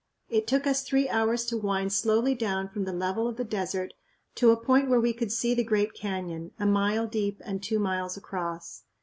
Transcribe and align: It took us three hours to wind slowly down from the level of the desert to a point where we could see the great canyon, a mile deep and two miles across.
It 0.29 0.47
took 0.47 0.65
us 0.65 0.81
three 0.81 1.07
hours 1.09 1.45
to 1.45 1.57
wind 1.59 1.93
slowly 1.93 2.33
down 2.33 2.67
from 2.69 2.85
the 2.85 2.91
level 2.91 3.27
of 3.27 3.37
the 3.37 3.43
desert 3.43 3.93
to 4.33 4.49
a 4.49 4.57
point 4.57 4.89
where 4.89 4.99
we 4.99 5.13
could 5.13 5.31
see 5.31 5.53
the 5.53 5.63
great 5.63 5.93
canyon, 5.93 6.49
a 6.59 6.65
mile 6.65 7.05
deep 7.05 7.39
and 7.45 7.61
two 7.61 7.77
miles 7.77 8.17
across. 8.17 8.81